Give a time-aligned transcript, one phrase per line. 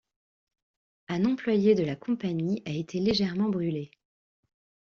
[1.09, 3.91] Un employé de la compagnie a été légèrement brûlé.